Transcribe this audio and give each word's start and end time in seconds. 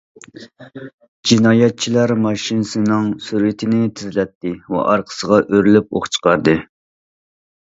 جىنايەتچىلەر 1.31 2.13
ماشىنىسىنىڭ 2.23 3.11
سۈرئىتىنى 3.27 3.93
تېزلەتتى 4.01 4.55
ۋە 4.77 4.87
ئارقىسىغا 4.95 5.43
ئۆرۈلۈپ 5.45 5.97
ئوق 6.01 6.09
چىقاردى. 6.17 6.57